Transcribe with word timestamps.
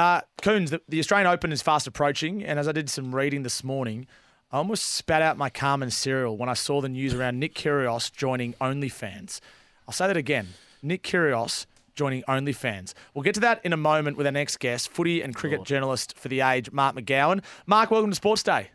Uh, 0.00 0.22
Coons, 0.40 0.70
the, 0.70 0.80
the 0.88 0.98
Australian 0.98 1.26
Open 1.26 1.52
is 1.52 1.60
fast 1.60 1.86
approaching, 1.86 2.42
and 2.42 2.58
as 2.58 2.66
I 2.66 2.72
did 2.72 2.88
some 2.88 3.14
reading 3.14 3.42
this 3.42 3.62
morning, 3.62 4.06
I 4.50 4.56
almost 4.56 4.94
spat 4.94 5.20
out 5.20 5.36
my 5.36 5.50
Carmen 5.50 5.90
cereal 5.90 6.38
when 6.38 6.48
I 6.48 6.54
saw 6.54 6.80
the 6.80 6.88
news 6.88 7.12
around 7.12 7.38
Nick 7.38 7.54
Kyrgios 7.54 8.10
joining 8.10 8.54
OnlyFans. 8.54 9.40
I'll 9.86 9.92
say 9.92 10.06
that 10.06 10.16
again. 10.16 10.54
Nick 10.80 11.02
Kyrgios 11.02 11.66
joining 11.94 12.22
OnlyFans. 12.22 12.94
We'll 13.12 13.24
get 13.24 13.34
to 13.34 13.40
that 13.40 13.60
in 13.62 13.74
a 13.74 13.76
moment 13.76 14.16
with 14.16 14.24
our 14.24 14.32
next 14.32 14.58
guest, 14.58 14.88
footy 14.88 15.20
and 15.20 15.34
cricket 15.34 15.64
journalist 15.64 16.16
for 16.16 16.28
The 16.28 16.40
Age, 16.40 16.72
Mark 16.72 16.96
McGowan. 16.96 17.44
Mark, 17.66 17.90
welcome 17.90 18.10
to 18.10 18.18
Sportsday. 18.18 18.68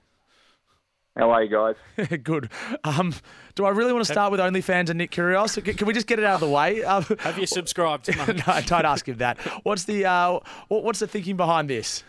How 1.16 1.32
are 1.32 1.44
you 1.44 1.50
guys? 1.50 2.18
Good. 2.24 2.50
Um, 2.84 3.14
do 3.56 3.64
I 3.64 3.70
really 3.70 3.94
want 3.94 4.06
to 4.06 4.12
start 4.12 4.32
with 4.32 4.42
OnlyFans 4.42 4.90
and 4.90 4.98
Nick 4.98 5.12
Kyrgios? 5.12 5.64
Can, 5.64 5.74
can 5.76 5.88
we 5.88 5.94
just 5.94 6.08
get 6.08 6.20
it 6.20 6.26
out 6.26 6.36
of 6.36 6.40
the 6.42 6.50
way? 6.50 6.84
Um, 6.84 7.04
Have 7.20 7.38
you 7.38 7.46
subscribed 7.46 8.06
to 8.06 8.16
no, 8.34 8.62
don't 8.66 8.86
ask 8.86 9.08
him 9.08 9.18
that. 9.18 9.38
What's 9.64 9.86
the 9.86 10.06
uh, 10.06 10.40
what's 10.68 11.00
the 11.00 11.08
thinking 11.08 11.38
behind 11.38 11.70
this? 11.70 12.04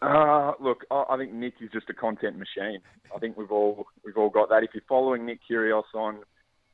Uh, 0.00 0.52
look, 0.60 0.84
I, 0.92 1.04
I 1.10 1.16
think 1.16 1.32
Nick 1.32 1.54
is 1.60 1.70
just 1.72 1.90
a 1.90 1.94
content 1.94 2.36
machine. 2.38 2.80
I 3.14 3.18
think 3.18 3.36
we've 3.36 3.50
all 3.50 3.86
we've 4.04 4.16
all 4.16 4.30
got 4.30 4.48
that. 4.50 4.62
If 4.62 4.70
you're 4.74 4.82
following 4.88 5.26
Nick 5.26 5.40
Kyrgios 5.50 5.82
on 5.92 6.20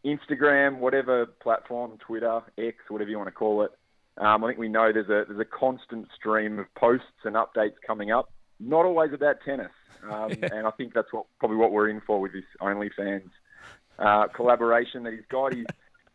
Instagram, 0.05 0.79
whatever 0.79 1.25
platform, 1.27 1.97
Twitter, 2.07 2.43
X, 2.59 2.77
whatever 2.89 3.09
you 3.09 3.17
want 3.17 3.29
to 3.29 3.33
call 3.33 3.63
it, 3.63 3.71
um, 4.19 4.45
I 4.45 4.49
think 4.49 4.59
we 4.59 4.69
know 4.69 4.93
there's 4.93 5.07
a 5.07 5.25
there's 5.27 5.41
a 5.41 5.45
constant 5.45 6.09
stream 6.15 6.59
of 6.59 6.67
posts 6.75 7.25
and 7.25 7.35
updates 7.35 7.77
coming 7.87 8.11
up. 8.11 8.31
Not 8.61 8.85
always 8.85 9.13
about 9.13 9.37
tennis, 9.45 9.73
um, 10.09 10.33
and 10.43 10.67
I 10.67 10.71
think 10.73 10.95
that's 10.95 11.13
what 11.13 11.27
probably 11.39 11.57
what 11.57 11.73
we're 11.73 11.89
in 11.89 12.01
for 12.03 12.21
with 12.21 12.33
this 12.33 12.45
OnlyFans 12.61 13.31
uh, 13.99 14.29
collaboration 14.29 15.03
that 15.05 15.13
he's 15.13 15.27
got. 15.29 15.55
He's, 15.55 15.67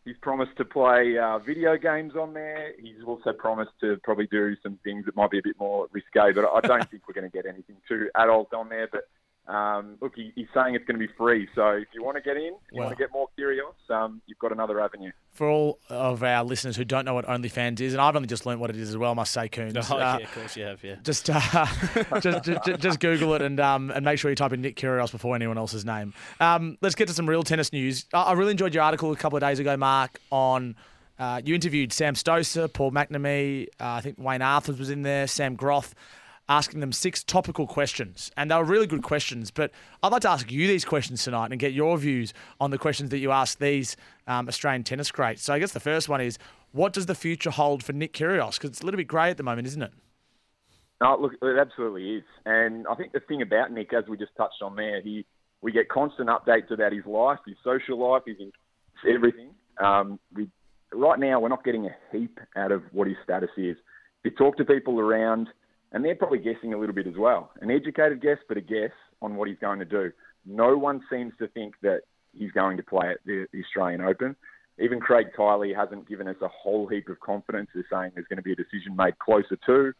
he's 0.05 0.18
promised 0.21 0.55
to 0.58 0.66
play 0.66 1.18
uh, 1.18 1.40
video 1.40 1.77
games 1.77 2.13
on 2.16 2.34
there. 2.34 2.71
He's 2.80 3.04
also 3.05 3.34
promised 3.34 3.71
to 3.81 3.98
probably 4.04 4.27
do 4.27 4.55
some 4.63 4.80
things 4.84 5.05
that 5.05 5.16
might 5.16 5.31
be 5.31 5.40
a 5.40 5.44
bit 5.44 5.59
more 5.59 5.88
risque, 5.91 6.34
but 6.34 6.45
I 6.45 6.62
don't 6.62 6.90
think 6.91 7.04
we're 7.08 7.20
going 7.20 7.30
to 7.30 7.35
get 7.35 7.45
anything 7.45 7.77
too 7.88 8.09
adult 8.16 8.54
on 8.54 8.70
there. 8.70 8.88
But 8.91 9.07
um, 9.48 9.98
look, 10.01 10.13
he, 10.15 10.32
he's 10.35 10.48
saying 10.54 10.74
it's 10.76 10.85
going 10.85 10.99
to 10.99 11.07
be 11.07 11.12
free. 11.18 11.48
So 11.54 11.68
if 11.70 11.88
you 11.93 12.04
want 12.04 12.18
to 12.18 12.21
get 12.21 12.35
in, 12.38 12.43
you 12.43 12.57
Wow. 12.74 12.85
want 12.85 12.98
to 12.98 13.04
get 13.04 13.12
more 13.12 13.27
curious, 13.35 13.65
um, 13.90 14.21
you've 14.26 14.40
got 14.40 14.52
another 14.52 14.79
avenue. 14.82 15.12
For 15.34 15.49
all 15.49 15.79
of 15.90 16.24
our 16.24 16.43
listeners 16.43 16.76
who 16.77 16.85
don't 16.85 17.05
know 17.05 17.13
what 17.13 17.26
OnlyFans 17.27 17.79
is, 17.82 17.93
and 17.93 18.02
I've 18.02 18.15
only 18.15 18.27
just 18.27 18.46
learnt 18.46 18.60
what 18.60 18.70
it 18.70 18.76
is 18.77 18.90
as 18.90 18.98
well, 18.98 19.12
I 19.12 19.13
must 19.13 19.32
say, 19.34 19.48
Coons. 19.49 19.74
Oh, 19.91 19.98
uh, 19.98 20.18
yeah, 20.20 20.26
of 20.26 20.34
course 20.34 20.55
you 20.57 20.63
have, 20.63 20.84
yeah. 20.84 20.96
Just, 21.04 21.29
uh, 21.29 21.40
just, 22.21 22.43
just, 22.46 22.79
just 22.79 22.99
Google 22.99 23.35
it 23.35 23.41
and 23.41 23.60
um, 23.60 23.91
and 23.91 24.04
make 24.04 24.18
sure 24.18 24.32
you 24.32 24.35
type 24.35 24.54
in 24.54 24.62
Nick 24.62 24.77
Kyrgios 24.77 25.12
before 25.12 25.35
anyone 25.35 25.57
else's 25.57 25.85
name. 25.85 26.13
Um, 26.40 26.77
let's 26.82 26.96
get 26.96 27.07
to 27.09 27.13
some 27.13 27.30
real 27.30 27.43
tennis 27.43 27.71
news. 27.71 28.05
I, 28.13 28.21
I 28.24 28.34
really 28.34 28.52
enjoyed 28.52 28.74
your 28.74 28.84
article 28.84 29.12
a 29.12 29.15
couple 29.15 29.37
of 29.37 29.41
days 29.41 29.59
ago, 29.59 29.76
Mark. 29.77 30.20
On 30.32 30.76
uh, 31.20 31.41
you 31.46 31.54
interviewed 31.54 31.93
Sam 31.93 32.15
Stosur, 32.15 32.71
Paul 32.74 32.91
McNamee, 32.91 33.68
uh, 33.80 33.85
I 33.87 34.02
think 34.02 34.18
Wayne 34.18 34.41
Arthurs 34.41 34.80
was 34.80 34.90
in 34.90 35.04
there, 35.04 35.27
Sam 35.27 35.55
Groth, 35.55 35.93
asking 36.48 36.79
them 36.79 36.91
six 36.91 37.24
topical 37.24 37.65
questions, 37.65 38.32
and 38.38 38.51
they 38.51 38.55
were 38.55 38.63
really 38.63 38.88
good 38.88 39.04
questions. 39.04 39.51
But 39.51 39.71
I'd 40.04 40.12
like 40.12 40.21
to 40.21 40.29
ask 40.29 40.52
you 40.52 40.68
these 40.68 40.85
questions 40.85 41.24
tonight 41.24 41.52
and 41.52 41.60
get 41.60 41.74
your 41.74 41.98
views 41.98 42.34
on 42.60 42.71
the 42.71 42.77
questions 42.77 43.10
that 43.10 43.18
you 43.18 43.32
asked 43.32 43.60
these 43.60 43.96
um, 44.27 44.48
Australian 44.48 44.84
tennis 44.84 45.12
greats. 45.12 45.43
So 45.43 45.54
I 45.54 45.60
guess 45.60 45.71
the 45.71 45.79
first 45.79 46.07
one 46.07 46.21
is, 46.21 46.37
what 46.71 46.93
does 46.93 47.05
the 47.05 47.15
future 47.15 47.52
hold 47.52 47.84
for 47.84 47.93
Nick 47.93 48.13
Kyrgios? 48.13 48.55
Because 48.55 48.71
it's 48.71 48.82
a 48.82 48.85
little 48.85 48.98
bit 48.98 49.07
grey 49.07 49.29
at 49.29 49.37
the 49.37 49.43
moment, 49.43 49.68
isn't 49.68 49.82
it? 49.82 49.91
No, 51.02 51.18
look, 51.20 51.34
it 51.41 51.60
absolutely 51.60 52.15
is. 52.18 52.24
And 52.46 52.87
I 52.87 52.96
think 52.96 53.12
the 53.12 53.20
thing 53.20 53.41
about 53.41 53.71
Nick, 53.71 53.93
as 53.93 54.05
we 54.07 54.18
just 54.18 54.35
touched 54.37 54.62
on 54.62 54.76
there, 54.76 55.02
he 55.02 55.26
we 55.62 55.71
get 55.71 55.90
constant 55.90 56.30
updates 56.30 56.70
about 56.71 56.93
his 56.93 57.05
life, 57.05 57.40
his 57.46 57.55
social 57.63 57.98
life, 57.99 58.24
his 58.26 58.37
everything. 59.09 59.49
Um, 59.84 60.20
we 60.34 60.48
right 60.93 61.20
now 61.20 61.40
we're 61.40 61.49
not 61.49 61.63
getting 61.63 61.87
a 61.87 61.96
heap 62.12 62.40
out 62.55 62.71
of 62.71 62.84
what 62.91 63.07
his 63.07 63.18
status 63.24 63.49
is. 63.57 63.76
If 64.24 64.25
You 64.25 64.31
talk 64.31 64.57
to 64.57 64.66
people 64.66 65.00
around, 65.00 65.50
and 65.96 66.03
they're 66.03 66.13
probably 66.13 66.40
guessing 66.40 66.74
a 66.74 66.78
little 66.78 66.94
bit 66.94 67.07
as 67.07 67.16
well. 67.18 67.51
An 67.62 67.72
educated 67.72 68.22
guess, 68.22 68.38
but 68.50 68.57
a 68.57 68.62
guess 68.62 68.91
on 69.22 69.38
what 69.38 69.47
he's 69.47 69.57
going 69.59 69.79
to 69.79 69.85
do. 69.85 70.12
No 70.46 70.78
one 70.78 71.02
seems 71.09 71.31
to 71.40 71.47
think 71.47 71.74
that 71.84 72.02
he's 72.34 72.52
going 72.52 72.75
to 72.75 72.84
play 72.84 73.12
at 73.12 73.20
the, 73.25 73.47
Australian 73.58 74.02
Open. 74.02 74.36
Even 74.78 75.00
Craig 75.00 75.28
Tiley 75.38 75.74
hasn't 75.74 76.08
given 76.09 76.28
us 76.28 76.36
a 76.42 76.50
whole 76.50 76.86
heap 76.86 77.08
of 77.08 77.18
confidence. 77.22 77.70
They're 77.74 77.86
saying 77.90 78.12
there's 78.14 78.28
going 78.28 78.36
to 78.36 78.44
be 78.44 78.52
a 78.52 78.58
decision 78.58 78.94
made 78.94 79.18
closer 79.20 79.58
to. 79.68 79.94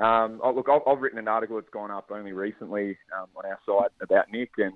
Um, 0.00 0.40
oh, 0.40 0.52
look, 0.54 0.68
I've, 0.70 0.82
I've 0.86 1.02
written 1.02 1.18
an 1.18 1.26
article 1.26 1.56
that's 1.56 1.68
gone 1.70 1.90
up 1.90 2.12
only 2.12 2.32
recently 2.32 2.96
um, 3.12 3.26
on 3.36 3.44
our 3.44 3.58
site 3.66 3.90
about 4.00 4.30
Nick, 4.30 4.52
and 4.58 4.74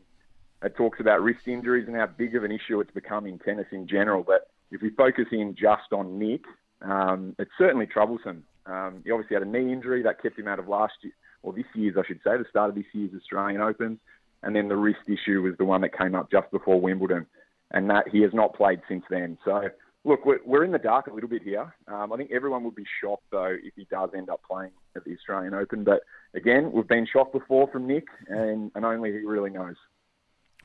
it 0.64 0.74
talks 0.76 0.98
about 0.98 1.22
wrist 1.22 1.46
injuries 1.46 1.86
and 1.86 1.94
how 1.94 2.06
big 2.06 2.34
of 2.34 2.42
an 2.42 2.50
issue 2.50 2.80
it's 2.80 2.90
become 2.90 3.26
in 3.26 3.38
tennis 3.38 3.66
in 3.70 3.86
general. 3.86 4.24
But 4.24 4.50
if 4.72 4.82
we 4.82 4.90
focus 4.90 5.26
in 5.30 5.54
just 5.54 5.92
on 5.92 6.18
Nick, 6.18 6.42
um, 6.82 7.36
it's 7.38 7.52
certainly 7.56 7.86
troublesome. 7.86 8.42
Um, 8.68 9.02
he 9.04 9.10
obviously 9.10 9.34
had 9.34 9.42
a 9.42 9.50
knee 9.50 9.72
injury 9.72 10.02
that 10.02 10.22
kept 10.22 10.38
him 10.38 10.48
out 10.48 10.58
of 10.58 10.68
last 10.68 10.94
year, 11.02 11.14
or 11.42 11.52
this 11.52 11.66
year's, 11.74 11.96
I 11.96 12.06
should 12.06 12.20
say, 12.22 12.36
the 12.36 12.44
start 12.50 12.68
of 12.70 12.74
this 12.76 12.84
year's 12.92 13.10
Australian 13.16 13.60
Open, 13.60 13.98
and 14.42 14.54
then 14.54 14.68
the 14.68 14.76
wrist 14.76 15.00
issue 15.06 15.42
was 15.42 15.54
the 15.58 15.64
one 15.64 15.80
that 15.80 15.96
came 15.96 16.14
up 16.14 16.30
just 16.30 16.50
before 16.50 16.80
Wimbledon, 16.80 17.26
and 17.70 17.88
that 17.90 18.08
he 18.08 18.20
has 18.22 18.32
not 18.34 18.54
played 18.54 18.80
since 18.88 19.04
then. 19.10 19.38
So. 19.44 19.68
Look, 20.04 20.24
we're, 20.24 20.38
we're 20.46 20.64
in 20.64 20.70
the 20.70 20.78
dark 20.78 21.08
a 21.08 21.12
little 21.12 21.28
bit 21.28 21.42
here. 21.42 21.74
Um, 21.88 22.12
I 22.12 22.16
think 22.16 22.30
everyone 22.30 22.62
would 22.64 22.76
be 22.76 22.86
shocked, 23.02 23.24
though, 23.30 23.56
if 23.60 23.74
he 23.74 23.84
does 23.90 24.10
end 24.16 24.30
up 24.30 24.40
playing 24.48 24.70
at 24.96 25.04
the 25.04 25.12
Australian 25.12 25.54
Open. 25.54 25.82
But 25.82 26.02
again, 26.34 26.70
we've 26.72 26.86
been 26.86 27.06
shocked 27.12 27.32
before 27.32 27.68
from 27.70 27.86
Nick, 27.88 28.06
and, 28.28 28.70
and 28.74 28.86
only 28.86 29.10
he 29.10 29.18
really 29.18 29.50
knows. 29.50 29.74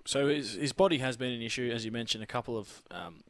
So 0.06 0.28
his, 0.28 0.54
his 0.54 0.72
body 0.72 1.00
has 1.00 1.18
been 1.18 1.32
an 1.32 1.42
issue, 1.42 1.72
as 1.74 1.84
you 1.84 1.92
mentioned, 1.92 2.24
a 2.24 2.28
couple 2.28 2.58
of 2.58 2.84
um, 2.92 3.22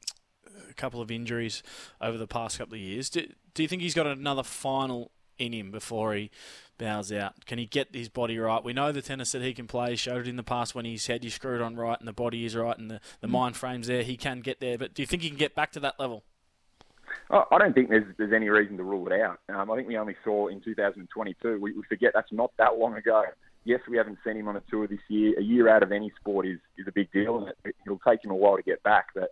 a 0.70 0.74
couple 0.74 1.02
of 1.02 1.12
injuries 1.12 1.64
over 2.02 2.18
the 2.18 2.28
past 2.28 2.58
couple 2.58 2.76
of 2.76 2.80
years. 2.80 3.10
Do, 3.10 3.28
do 3.54 3.62
you 3.62 3.68
think 3.68 3.82
he's 3.82 3.94
got 3.94 4.08
another 4.08 4.44
final 4.44 5.12
in 5.38 5.54
him 5.54 5.72
before 5.72 6.14
he 6.14 6.32
bows 6.78 7.12
out? 7.12 7.46
Can 7.46 7.58
he 7.58 7.66
get 7.66 7.94
his 7.94 8.10
body 8.10 8.38
right? 8.38 8.64
We 8.64 8.74
know 8.74 8.92
the 8.92 9.02
tennis 9.02 9.32
that 9.34 9.42
he 9.42 9.54
can 9.54 9.68
play. 9.68 9.92
He 9.92 9.96
showed 9.96 10.22
it 10.22 10.28
in 10.28 10.36
the 10.36 10.44
past 10.44 10.76
when 10.76 10.86
his 10.86 11.08
head 11.08 11.24
is 11.26 11.34
screwed 11.34 11.62
on 11.62 11.76
right 11.76 12.00
and 12.00 12.08
the 12.08 12.14
body 12.14 12.46
is 12.46 12.56
right 12.56 12.78
and 12.78 12.90
the, 12.90 13.00
the 13.22 13.28
mind 13.28 13.56
frame's 13.56 13.88
there. 13.88 14.04
He 14.04 14.18
can 14.18 14.42
get 14.42 14.60
there. 14.60 14.78
But 14.78 14.94
do 14.94 15.02
you 15.02 15.08
think 15.08 15.22
he 15.22 15.30
can 15.30 15.38
get 15.38 15.56
back 15.56 15.72
to 15.74 15.80
that 15.82 16.00
level? 16.00 16.24
I 17.30 17.44
I 17.52 17.58
don't 17.58 17.74
think 17.74 17.90
there's 17.90 18.06
there's 18.18 18.34
any 18.34 18.50
reason 18.50 18.78
to 18.78 18.84
rule 18.84 19.08
it 19.08 19.22
out. 19.22 19.40
Um, 19.50 19.72
I 19.72 19.76
think 19.76 19.88
we 19.88 19.98
only 19.98 20.16
saw 20.24 20.48
in 20.48 20.62
2022. 20.62 21.60
We, 21.60 21.74
we 21.74 21.84
forget 21.88 22.12
that's 22.14 22.32
not 22.32 22.52
that 22.58 22.78
long 22.78 22.96
ago. 22.96 23.24
Yes, 23.66 23.80
we 23.90 23.98
haven't 23.98 24.18
seen 24.26 24.36
him 24.36 24.48
on 24.48 24.58
a 24.58 24.64
tour 24.70 24.88
this 24.88 25.00
year. 25.08 25.36
A 25.40 25.42
year 25.42 25.70
out 25.70 25.84
of 25.84 25.92
any 25.92 26.12
sport 26.20 26.46
is 26.46 26.60
is 26.78 26.88
a 26.88 26.92
big 26.92 27.12
deal, 27.12 27.40
and 27.40 27.50
it, 27.66 27.76
it'll 27.86 28.02
take 28.08 28.24
him 28.24 28.32
a 28.32 28.36
while 28.36 28.58
to 28.58 28.64
get 28.64 28.82
back. 28.84 29.08
But 29.14 29.32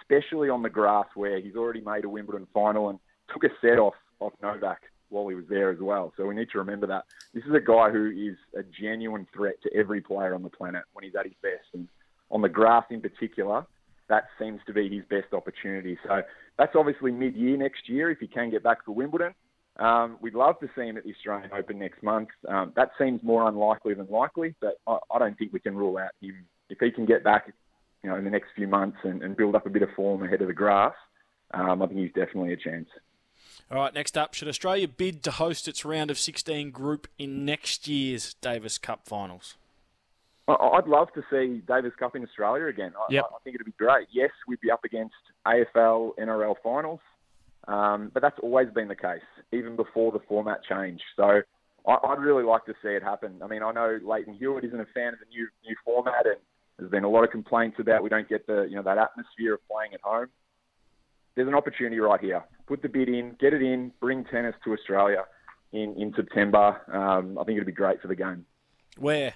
especially 0.00 0.48
on 0.48 0.62
the 0.62 0.70
grass, 0.70 1.06
where 1.14 1.40
he's 1.40 1.56
already 1.56 1.80
made 1.80 2.04
a 2.04 2.08
Wimbledon 2.08 2.46
final 2.52 2.88
and 2.88 2.98
took 3.32 3.44
a 3.44 3.48
set 3.60 3.78
off 3.78 3.94
off 4.20 4.32
Novak 4.42 4.82
while 5.08 5.28
he 5.28 5.34
was 5.34 5.44
there 5.48 5.70
as 5.70 5.78
well. 5.80 6.12
So 6.16 6.26
we 6.26 6.34
need 6.34 6.48
to 6.52 6.58
remember 6.58 6.86
that 6.86 7.04
this 7.34 7.44
is 7.44 7.54
a 7.54 7.60
guy 7.60 7.90
who 7.90 8.10
is 8.10 8.36
a 8.58 8.62
genuine 8.62 9.26
threat 9.34 9.56
to 9.62 9.74
every 9.74 10.00
player 10.00 10.34
on 10.34 10.42
the 10.42 10.50
planet 10.50 10.84
when 10.92 11.04
he's 11.04 11.14
at 11.14 11.24
his 11.24 11.34
best, 11.42 11.66
and 11.74 11.88
on 12.30 12.40
the 12.40 12.48
grass 12.48 12.84
in 12.90 13.00
particular, 13.00 13.66
that 14.08 14.24
seems 14.38 14.60
to 14.66 14.72
be 14.72 14.88
his 14.88 15.04
best 15.10 15.32
opportunity. 15.32 15.98
So 16.06 16.22
that's 16.58 16.74
obviously 16.74 17.10
mid-year 17.12 17.56
next 17.56 17.88
year 17.88 18.10
if 18.10 18.18
he 18.20 18.26
can 18.26 18.50
get 18.50 18.62
back 18.62 18.84
for 18.84 18.92
Wimbledon. 18.92 19.34
Um, 19.78 20.18
we'd 20.20 20.34
love 20.34 20.58
to 20.60 20.68
see 20.76 20.82
him 20.82 20.96
at 20.96 21.04
the 21.04 21.12
Australian 21.14 21.50
Open 21.52 21.78
next 21.78 22.02
month. 22.02 22.28
Um, 22.46 22.72
that 22.76 22.90
seems 22.98 23.22
more 23.22 23.48
unlikely 23.48 23.94
than 23.94 24.06
likely, 24.08 24.54
but 24.60 24.78
I, 24.86 24.98
I 25.14 25.18
don't 25.18 25.36
think 25.38 25.52
we 25.52 25.60
can 25.60 25.74
rule 25.74 25.96
out 25.98 26.10
him 26.20 26.44
if 26.68 26.78
he 26.78 26.90
can 26.90 27.06
get 27.06 27.24
back, 27.24 27.52
you 28.02 28.10
know, 28.10 28.16
in 28.16 28.24
the 28.24 28.30
next 28.30 28.48
few 28.54 28.66
months 28.66 28.98
and, 29.04 29.22
and 29.22 29.36
build 29.36 29.54
up 29.54 29.66
a 29.66 29.70
bit 29.70 29.82
of 29.82 29.90
form 29.94 30.22
ahead 30.22 30.40
of 30.42 30.48
the 30.48 30.54
grass. 30.54 30.94
Um, 31.54 31.82
I 31.82 31.86
think 31.86 32.00
he's 32.00 32.12
definitely 32.12 32.52
a 32.52 32.56
chance. 32.56 32.88
All 33.70 33.78
right, 33.78 33.94
next 33.94 34.18
up, 34.18 34.34
should 34.34 34.48
Australia 34.48 34.88
bid 34.88 35.22
to 35.24 35.30
host 35.30 35.68
its 35.68 35.84
round 35.84 36.10
of 36.10 36.18
16 36.18 36.70
group 36.70 37.08
in 37.18 37.44
next 37.44 37.88
year's 37.88 38.34
Davis 38.34 38.78
Cup 38.78 39.06
finals? 39.06 39.56
I'd 40.48 40.88
love 40.88 41.08
to 41.14 41.22
see 41.30 41.62
Davis 41.66 41.92
Cup 41.98 42.16
in 42.16 42.24
Australia 42.24 42.66
again. 42.66 42.92
I, 42.98 43.12
Yep. 43.12 43.24
I 43.24 43.38
think 43.44 43.54
it'd 43.54 43.64
be 43.64 43.72
great. 43.78 44.08
Yes, 44.10 44.30
we'd 44.48 44.60
be 44.60 44.70
up 44.70 44.84
against 44.84 45.14
AFL, 45.46 46.16
NRL 46.18 46.56
finals, 46.62 47.00
um, 47.68 48.10
but 48.12 48.22
that's 48.22 48.38
always 48.42 48.68
been 48.70 48.88
the 48.88 48.96
case, 48.96 49.22
even 49.52 49.76
before 49.76 50.10
the 50.10 50.18
format 50.28 50.64
changed. 50.64 51.04
So 51.16 51.42
I, 51.86 51.96
I'd 52.04 52.18
really 52.18 52.42
like 52.42 52.64
to 52.66 52.74
see 52.82 52.88
it 52.88 53.02
happen. 53.02 53.40
I 53.42 53.46
mean, 53.46 53.62
I 53.62 53.72
know 53.72 53.98
Lleyton 54.02 54.34
Hewitt 54.34 54.64
isn't 54.64 54.80
a 54.80 54.86
fan 54.86 55.12
of 55.12 55.20
the 55.20 55.26
new 55.30 55.46
new 55.64 55.76
format, 55.84 56.26
and 56.26 56.36
there's 56.78 56.90
been 56.90 57.04
a 57.04 57.08
lot 57.08 57.24
of 57.24 57.30
complaints 57.30 57.78
about 57.78 58.02
we 58.02 58.08
don't 58.08 58.28
get 58.28 58.46
the 58.46 58.66
you 58.68 58.76
know 58.76 58.82
that 58.82 58.98
atmosphere 58.98 59.54
of 59.54 59.60
playing 59.70 59.94
at 59.94 60.00
home. 60.00 60.28
There's 61.34 61.48
an 61.48 61.54
opportunity 61.54 61.98
right 61.98 62.20
here. 62.20 62.44
Put 62.66 62.82
the 62.82 62.88
bid 62.88 63.08
in, 63.08 63.36
get 63.40 63.54
it 63.54 63.62
in, 63.62 63.92
bring 64.00 64.24
tennis 64.24 64.54
to 64.64 64.72
Australia 64.72 65.24
in 65.72 65.94
in 65.96 66.12
September. 66.14 66.80
Um, 66.92 67.38
I 67.38 67.44
think 67.44 67.56
it'd 67.56 67.66
be 67.66 67.72
great 67.72 68.00
for 68.00 68.08
the 68.08 68.16
game. 68.16 68.44
Where? 68.98 69.34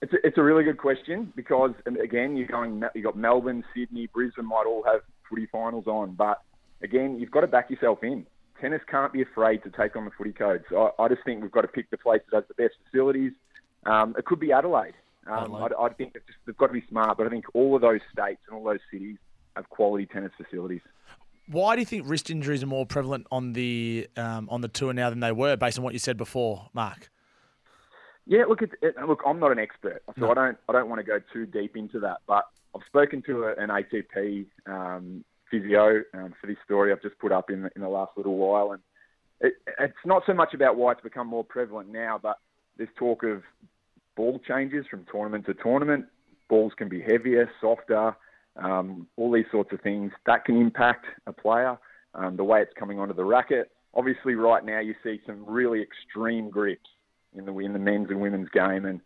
It's 0.00 0.12
a, 0.12 0.16
it's 0.24 0.38
a 0.38 0.42
really 0.42 0.62
good 0.62 0.78
question 0.78 1.32
because 1.34 1.72
again 1.86 2.36
you're 2.36 2.46
going 2.46 2.82
you 2.94 3.02
got 3.02 3.16
Melbourne, 3.16 3.64
Sydney, 3.74 4.06
Brisbane 4.06 4.46
might 4.46 4.64
all 4.66 4.84
have 4.84 5.00
footy 5.28 5.46
finals 5.50 5.86
on, 5.86 6.14
but 6.14 6.42
again 6.82 7.18
you've 7.18 7.30
got 7.30 7.40
to 7.40 7.46
back 7.46 7.70
yourself 7.70 8.02
in. 8.02 8.26
Tennis 8.60 8.80
can't 8.90 9.12
be 9.12 9.22
afraid 9.22 9.62
to 9.62 9.70
take 9.70 9.94
on 9.96 10.04
the 10.04 10.10
footy 10.16 10.32
codes. 10.32 10.64
I, 10.76 10.90
I 10.98 11.08
just 11.08 11.24
think 11.24 11.42
we've 11.42 11.50
got 11.50 11.62
to 11.62 11.68
pick 11.68 11.90
the 11.90 11.98
place 11.98 12.22
that 12.30 12.36
has 12.38 12.44
the 12.48 12.54
best 12.54 12.74
facilities. 12.84 13.32
Um, 13.86 14.14
it 14.18 14.24
could 14.24 14.40
be 14.40 14.52
Adelaide. 14.52 14.94
Um. 15.28 15.54
I, 15.54 15.68
I 15.78 15.88
think 15.90 16.12
it's 16.14 16.26
just, 16.26 16.38
they've 16.46 16.56
got 16.56 16.68
to 16.68 16.72
be 16.72 16.84
smart, 16.88 17.18
but 17.18 17.26
I 17.26 17.30
think 17.30 17.44
all 17.54 17.74
of 17.76 17.82
those 17.82 18.00
states 18.12 18.40
and 18.48 18.56
all 18.56 18.64
those 18.64 18.80
cities 18.90 19.16
have 19.56 19.68
quality 19.68 20.06
tennis 20.06 20.32
facilities. 20.36 20.80
Why 21.50 21.74
do 21.74 21.80
you 21.80 21.86
think 21.86 22.04
wrist 22.06 22.30
injuries 22.30 22.62
are 22.62 22.66
more 22.66 22.86
prevalent 22.86 23.26
on 23.30 23.54
the 23.54 24.08
um, 24.16 24.48
on 24.50 24.60
the 24.60 24.68
tour 24.68 24.92
now 24.92 25.10
than 25.10 25.20
they 25.20 25.32
were, 25.32 25.56
based 25.56 25.78
on 25.78 25.84
what 25.84 25.94
you 25.94 25.98
said 25.98 26.16
before, 26.16 26.68
Mark? 26.74 27.10
Yeah, 28.26 28.44
look, 28.46 28.60
it's, 28.60 28.74
it, 28.82 28.94
look, 29.06 29.22
I'm 29.26 29.40
not 29.40 29.52
an 29.52 29.58
expert, 29.58 30.02
so 30.18 30.26
no. 30.26 30.30
I 30.30 30.34
don't 30.34 30.58
I 30.68 30.72
don't 30.72 30.90
want 30.90 31.00
to 31.00 31.06
go 31.06 31.18
too 31.32 31.46
deep 31.46 31.76
into 31.76 31.98
that. 32.00 32.18
But 32.26 32.44
I've 32.74 32.82
spoken 32.86 33.22
to 33.22 33.44
a, 33.44 33.54
an 33.56 33.70
ATP 33.70 34.44
um, 34.66 35.24
physio 35.50 36.02
um, 36.12 36.34
for 36.38 36.46
this 36.46 36.58
story 36.64 36.92
I've 36.92 37.00
just 37.00 37.18
put 37.18 37.32
up 37.32 37.50
in 37.50 37.70
in 37.74 37.80
the 37.80 37.88
last 37.88 38.12
little 38.16 38.36
while, 38.36 38.72
and 38.72 38.82
it, 39.40 39.54
it's 39.78 39.94
not 40.04 40.24
so 40.26 40.34
much 40.34 40.52
about 40.52 40.76
why 40.76 40.92
it's 40.92 41.00
become 41.00 41.26
more 41.26 41.44
prevalent 41.44 41.90
now, 41.90 42.20
but 42.22 42.38
there's 42.76 42.90
talk 42.96 43.22
of 43.22 43.42
ball 44.18 44.40
changes 44.46 44.84
from 44.90 45.06
tournament 45.10 45.46
to 45.46 45.54
tournament. 45.54 46.04
Balls 46.50 46.72
can 46.76 46.88
be 46.88 47.00
heavier, 47.00 47.48
softer, 47.60 48.16
um, 48.56 49.06
all 49.16 49.30
these 49.30 49.46
sorts 49.52 49.72
of 49.72 49.80
things. 49.80 50.10
That 50.26 50.44
can 50.44 50.60
impact 50.60 51.06
a 51.28 51.32
player, 51.32 51.78
um, 52.14 52.36
the 52.36 52.42
way 52.42 52.60
it's 52.60 52.72
coming 52.76 52.98
onto 52.98 53.14
the 53.14 53.24
racket. 53.24 53.70
Obviously, 53.94 54.34
right 54.34 54.64
now 54.64 54.80
you 54.80 54.94
see 55.04 55.20
some 55.24 55.44
really 55.46 55.80
extreme 55.80 56.50
grips 56.50 56.90
in 57.36 57.46
the 57.46 57.56
in 57.58 57.72
the 57.72 57.78
men's 57.78 58.10
and 58.10 58.20
women's 58.20 58.48
game, 58.48 58.86
and 58.86 59.00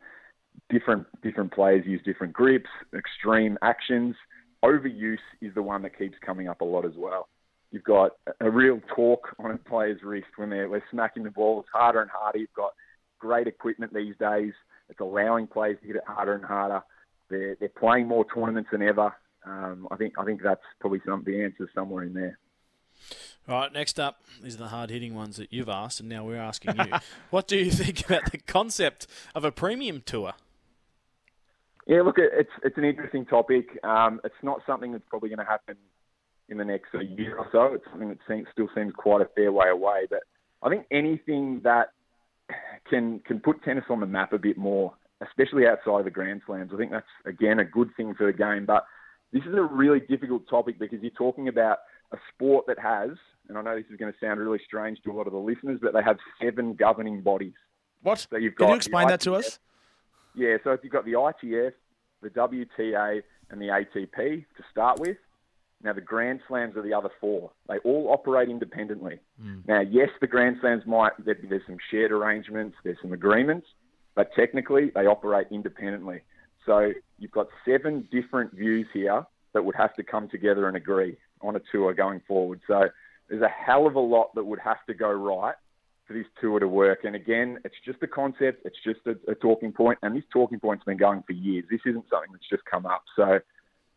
different 0.70 1.06
different 1.22 1.52
players 1.52 1.84
use 1.86 2.00
different 2.06 2.32
grips, 2.32 2.70
extreme 2.96 3.58
actions. 3.60 4.16
Overuse 4.64 5.18
is 5.42 5.52
the 5.54 5.62
one 5.62 5.82
that 5.82 5.98
keeps 5.98 6.16
coming 6.24 6.48
up 6.48 6.62
a 6.62 6.64
lot 6.64 6.86
as 6.86 6.96
well. 6.96 7.28
You've 7.70 7.84
got 7.84 8.12
a 8.40 8.50
real 8.50 8.80
torque 8.94 9.34
on 9.38 9.50
a 9.50 9.58
player's 9.58 10.00
wrist 10.02 10.28
when 10.36 10.48
they're, 10.48 10.70
they're 10.70 10.84
smacking 10.90 11.24
the 11.24 11.30
ball. 11.30 11.60
It's 11.60 11.68
harder 11.72 12.00
and 12.00 12.10
harder. 12.10 12.38
You've 12.38 12.54
got 12.54 12.72
great 13.18 13.46
equipment 13.46 13.92
these 13.92 14.14
days. 14.18 14.52
It's 14.88 15.00
allowing 15.00 15.46
players 15.46 15.78
to 15.80 15.86
hit 15.86 15.96
it 15.96 16.02
harder 16.06 16.34
and 16.34 16.44
harder. 16.44 16.82
They're, 17.30 17.56
they're 17.58 17.68
playing 17.68 18.08
more 18.08 18.26
tournaments 18.32 18.70
than 18.72 18.82
ever. 18.82 19.14
Um, 19.44 19.88
I 19.90 19.96
think 19.96 20.14
I 20.18 20.24
think 20.24 20.42
that's 20.42 20.62
probably 20.80 21.00
some 21.04 21.24
the 21.24 21.42
answer 21.42 21.68
somewhere 21.74 22.04
in 22.04 22.14
there. 22.14 22.38
All 23.48 23.56
right, 23.56 23.72
next 23.72 23.98
up, 23.98 24.22
these 24.40 24.54
are 24.54 24.58
the 24.58 24.68
hard 24.68 24.90
hitting 24.90 25.16
ones 25.16 25.36
that 25.36 25.52
you've 25.52 25.68
asked, 25.68 25.98
and 25.98 26.08
now 26.08 26.24
we're 26.24 26.36
asking 26.36 26.76
you. 26.76 26.98
what 27.30 27.48
do 27.48 27.56
you 27.56 27.72
think 27.72 28.04
about 28.04 28.30
the 28.30 28.38
concept 28.38 29.08
of 29.34 29.44
a 29.44 29.50
premium 29.50 30.02
tour? 30.06 30.34
Yeah, 31.86 32.02
look, 32.02 32.16
it's 32.18 32.52
it's 32.62 32.78
an 32.78 32.84
interesting 32.84 33.26
topic. 33.26 33.66
Um, 33.82 34.20
it's 34.22 34.34
not 34.42 34.60
something 34.64 34.92
that's 34.92 35.04
probably 35.10 35.28
going 35.28 35.40
to 35.40 35.44
happen 35.44 35.76
in 36.48 36.58
the 36.58 36.64
next 36.64 36.94
year 36.94 37.36
or 37.36 37.48
so. 37.50 37.74
It's 37.74 37.84
something 37.90 38.10
that 38.10 38.18
seems, 38.28 38.46
still 38.52 38.68
seems 38.76 38.92
quite 38.96 39.22
a 39.22 39.28
fair 39.34 39.50
way 39.50 39.68
away. 39.68 40.06
But 40.08 40.20
I 40.62 40.68
think 40.68 40.86
anything 40.92 41.62
that 41.64 41.88
can 42.88 43.20
can 43.20 43.40
put 43.40 43.62
tennis 43.62 43.84
on 43.90 44.00
the 44.00 44.06
map 44.06 44.32
a 44.32 44.38
bit 44.38 44.58
more, 44.58 44.94
especially 45.26 45.66
outside 45.66 46.00
of 46.00 46.04
the 46.04 46.10
Grand 46.10 46.42
Slams, 46.46 46.70
I 46.72 46.76
think 46.76 46.90
that's 46.90 47.06
again 47.26 47.58
a 47.58 47.64
good 47.64 47.90
thing 47.96 48.14
for 48.14 48.26
the 48.26 48.32
game. 48.32 48.66
But 48.66 48.84
this 49.32 49.42
is 49.42 49.54
a 49.54 49.62
really 49.62 50.00
difficult 50.00 50.48
topic 50.48 50.78
because 50.78 51.00
you're 51.02 51.10
talking 51.12 51.48
about 51.48 51.78
a 52.12 52.16
sport 52.34 52.66
that 52.66 52.78
has, 52.78 53.10
and 53.48 53.56
I 53.56 53.62
know 53.62 53.76
this 53.76 53.86
is 53.90 53.96
going 53.96 54.12
to 54.12 54.18
sound 54.18 54.40
really 54.40 54.60
strange 54.66 54.98
to 55.04 55.10
a 55.10 55.14
lot 55.14 55.26
of 55.26 55.32
the 55.32 55.38
listeners, 55.38 55.78
but 55.80 55.94
they 55.94 56.02
have 56.02 56.18
seven 56.42 56.74
governing 56.74 57.22
bodies. 57.22 57.54
What? 58.02 58.26
So 58.30 58.36
you've 58.36 58.54
got 58.56 58.66
Can 58.66 58.72
you 58.72 58.76
explain 58.76 59.08
that 59.08 59.20
to 59.20 59.34
us? 59.34 59.58
Yeah, 60.34 60.56
so 60.64 60.72
if 60.72 60.80
you've 60.82 60.92
got 60.92 61.04
the 61.04 61.12
ITF, 61.12 61.72
the 62.22 62.30
WTA, 62.30 63.22
and 63.50 63.60
the 63.60 63.66
ATP 63.66 64.16
to 64.16 64.62
start 64.70 64.98
with. 64.98 65.16
Now, 65.84 65.92
the 65.92 66.00
Grand 66.00 66.40
Slams 66.46 66.76
are 66.76 66.82
the 66.82 66.94
other 66.94 67.10
four. 67.20 67.50
They 67.68 67.78
all 67.78 68.10
operate 68.12 68.48
independently. 68.48 69.18
Mm. 69.42 69.66
Now, 69.66 69.80
yes, 69.80 70.08
the 70.20 70.26
Grand 70.26 70.56
Slams 70.60 70.84
might, 70.86 71.12
there's 71.24 71.62
some 71.66 71.78
shared 71.90 72.12
arrangements, 72.12 72.76
there's 72.84 72.98
some 73.02 73.12
agreements, 73.12 73.66
but 74.14 74.30
technically 74.34 74.92
they 74.94 75.06
operate 75.06 75.48
independently. 75.50 76.20
So 76.66 76.92
you've 77.18 77.32
got 77.32 77.48
seven 77.64 78.08
different 78.12 78.52
views 78.54 78.86
here 78.92 79.24
that 79.54 79.64
would 79.64 79.74
have 79.74 79.94
to 79.96 80.02
come 80.02 80.28
together 80.28 80.68
and 80.68 80.76
agree 80.76 81.16
on 81.40 81.56
a 81.56 81.60
tour 81.72 81.92
going 81.94 82.20
forward. 82.28 82.60
So 82.66 82.88
there's 83.28 83.42
a 83.42 83.48
hell 83.48 83.86
of 83.86 83.96
a 83.96 84.00
lot 84.00 84.34
that 84.34 84.44
would 84.44 84.60
have 84.60 84.84
to 84.86 84.94
go 84.94 85.10
right 85.10 85.56
for 86.06 86.14
this 86.14 86.26
tour 86.40 86.60
to 86.60 86.68
work. 86.68 87.00
And 87.04 87.16
again, 87.16 87.58
it's 87.64 87.74
just 87.84 88.02
a 88.02 88.06
concept, 88.06 88.64
it's 88.64 88.78
just 88.84 89.00
a, 89.06 89.30
a 89.30 89.34
talking 89.34 89.72
point. 89.72 89.76
point, 89.76 89.98
and 90.02 90.16
this 90.16 90.24
talking 90.32 90.60
point's 90.60 90.84
been 90.84 90.96
going 90.96 91.22
for 91.26 91.32
years. 91.32 91.64
This 91.70 91.80
isn't 91.86 92.04
something 92.10 92.30
that's 92.32 92.48
just 92.48 92.64
come 92.70 92.86
up. 92.86 93.02
So 93.16 93.40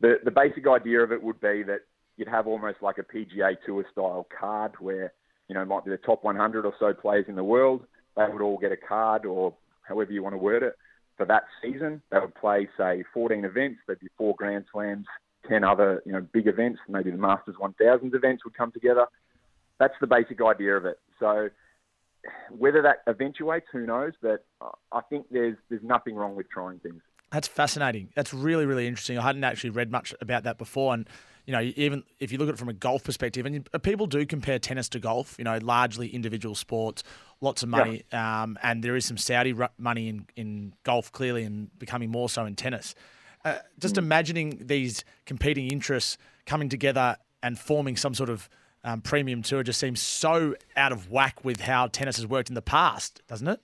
the 0.01 0.15
the 0.23 0.31
basic 0.31 0.67
idea 0.67 1.01
of 1.01 1.11
it 1.11 1.21
would 1.21 1.39
be 1.39 1.63
that 1.63 1.81
you'd 2.17 2.27
have 2.27 2.47
almost 2.47 2.81
like 2.81 2.97
a 2.97 3.03
PGA 3.03 3.55
Tour 3.65 3.85
style 3.91 4.27
card 4.37 4.73
where 4.79 5.13
you 5.47 5.55
know 5.55 5.61
it 5.61 5.67
might 5.67 5.85
be 5.85 5.91
the 5.91 5.97
top 5.97 6.23
100 6.23 6.65
or 6.65 6.73
so 6.79 6.93
players 6.93 7.25
in 7.27 7.35
the 7.35 7.43
world. 7.43 7.85
They 8.15 8.25
would 8.31 8.41
all 8.41 8.57
get 8.57 8.71
a 8.71 8.77
card, 8.77 9.25
or 9.25 9.53
however 9.83 10.11
you 10.11 10.23
want 10.23 10.33
to 10.33 10.37
word 10.37 10.63
it, 10.63 10.75
for 11.17 11.25
that 11.25 11.43
season. 11.61 12.01
They 12.11 12.19
would 12.19 12.35
play 12.35 12.67
say 12.77 13.03
14 13.13 13.43
events. 13.43 13.79
There'd 13.85 13.99
be 13.99 14.07
four 14.17 14.35
Grand 14.37 14.65
Slams, 14.71 15.05
10 15.49 15.63
other 15.63 16.01
you 16.05 16.13
know 16.13 16.25
big 16.33 16.47
events. 16.47 16.79
Maybe 16.87 17.11
the 17.11 17.17
Masters 17.17 17.55
1000 17.57 18.13
events 18.13 18.45
would 18.45 18.55
come 18.55 18.71
together. 18.71 19.05
That's 19.79 19.93
the 19.99 20.07
basic 20.07 20.39
idea 20.41 20.77
of 20.77 20.85
it. 20.85 20.99
So 21.19 21.49
whether 22.49 22.81
that 22.81 23.03
eventuates, 23.07 23.67
who 23.71 23.85
knows? 23.85 24.13
But 24.21 24.45
I 24.91 25.01
think 25.09 25.27
there's 25.31 25.57
there's 25.69 25.83
nothing 25.83 26.15
wrong 26.15 26.35
with 26.35 26.49
trying 26.49 26.79
things. 26.79 27.01
That's 27.31 27.47
fascinating. 27.47 28.09
That's 28.15 28.33
really, 28.33 28.65
really 28.65 28.87
interesting. 28.87 29.17
I 29.17 29.21
hadn't 29.21 29.43
actually 29.43 29.71
read 29.71 29.91
much 29.91 30.13
about 30.21 30.43
that 30.43 30.57
before. 30.57 30.93
And, 30.93 31.09
you 31.45 31.51
know, 31.51 31.61
even 31.75 32.03
if 32.19 32.31
you 32.31 32.37
look 32.37 32.47
at 32.47 32.53
it 32.53 32.57
from 32.57 32.69
a 32.69 32.73
golf 32.73 33.03
perspective, 33.03 33.45
and 33.45 33.67
people 33.81 34.07
do 34.07 34.25
compare 34.25 34.59
tennis 34.59 34.87
to 34.89 34.99
golf, 34.99 35.35
you 35.37 35.43
know, 35.43 35.57
largely 35.61 36.07
individual 36.07 36.55
sports, 36.55 37.03
lots 37.41 37.63
of 37.63 37.69
money. 37.69 38.03
Yeah. 38.11 38.43
Um, 38.43 38.57
and 38.63 38.83
there 38.83 38.95
is 38.95 39.05
some 39.05 39.17
Saudi 39.17 39.53
money 39.77 40.07
in, 40.07 40.27
in 40.35 40.73
golf, 40.83 41.11
clearly, 41.11 41.43
and 41.43 41.77
becoming 41.77 42.09
more 42.09 42.29
so 42.29 42.45
in 42.45 42.55
tennis. 42.55 42.95
Uh, 43.43 43.59
just 43.79 43.95
mm. 43.95 43.99
imagining 43.99 44.61
these 44.61 45.03
competing 45.25 45.69
interests 45.69 46.17
coming 46.45 46.69
together 46.69 47.17
and 47.43 47.59
forming 47.59 47.95
some 47.95 48.13
sort 48.13 48.29
of 48.29 48.49
um, 48.83 49.01
premium 49.01 49.41
tour 49.41 49.63
just 49.63 49.79
seems 49.79 49.99
so 49.99 50.55
out 50.77 50.91
of 50.91 51.09
whack 51.09 51.43
with 51.43 51.59
how 51.61 51.87
tennis 51.87 52.17
has 52.17 52.27
worked 52.27 52.49
in 52.49 52.55
the 52.55 52.61
past, 52.61 53.21
doesn't 53.27 53.47
it? 53.47 53.59